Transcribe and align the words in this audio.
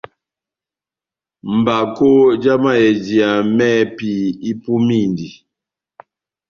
Mbakó 1.57 2.09
já 2.41 2.53
mayɛjiya 2.63 3.29
mɛ́hɛ́pi 3.55 4.11
ipumindi. 4.49 5.29